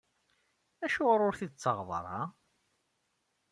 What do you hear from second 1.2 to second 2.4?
ur t-id-tettaɣeḍ ara?